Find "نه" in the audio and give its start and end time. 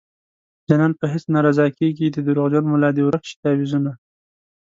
1.33-1.39